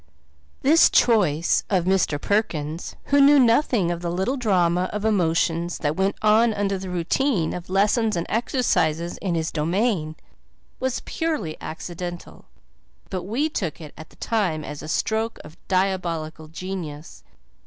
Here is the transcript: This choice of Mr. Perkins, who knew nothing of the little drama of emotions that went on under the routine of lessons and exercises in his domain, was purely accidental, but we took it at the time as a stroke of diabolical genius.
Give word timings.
This 0.63 0.89
choice 0.89 1.63
of 1.69 1.85
Mr. 1.85 2.19
Perkins, 2.19 2.95
who 3.13 3.21
knew 3.21 3.39
nothing 3.39 3.91
of 3.91 4.01
the 4.01 4.09
little 4.09 4.35
drama 4.35 4.89
of 4.91 5.05
emotions 5.05 5.77
that 5.77 5.95
went 5.95 6.15
on 6.23 6.55
under 6.55 6.79
the 6.79 6.89
routine 6.89 7.53
of 7.53 7.69
lessons 7.69 8.15
and 8.15 8.25
exercises 8.27 9.19
in 9.19 9.35
his 9.35 9.51
domain, 9.51 10.15
was 10.79 11.03
purely 11.05 11.55
accidental, 11.61 12.45
but 13.11 13.25
we 13.25 13.47
took 13.47 13.79
it 13.79 13.93
at 13.95 14.09
the 14.09 14.15
time 14.15 14.63
as 14.63 14.81
a 14.81 14.87
stroke 14.87 15.37
of 15.43 15.55
diabolical 15.67 16.47
genius. 16.47 17.23